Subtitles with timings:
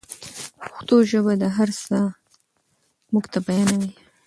[0.59, 1.97] پښتو ژبه دا هر څه
[3.11, 3.91] موږ ته بیانوي.